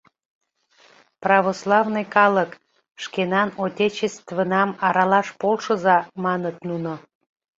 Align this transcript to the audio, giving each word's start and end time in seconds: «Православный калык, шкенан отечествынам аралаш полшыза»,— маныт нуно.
«Православный 1.23 2.05
калык, 2.15 2.51
шкенан 3.03 3.49
отечествынам 3.63 4.69
аралаш 4.85 5.27
полшыза»,— 5.39 5.97
маныт 6.23 6.57
нуно. 6.67 6.93